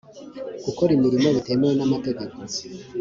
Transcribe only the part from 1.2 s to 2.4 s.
bitemewe n’amategeko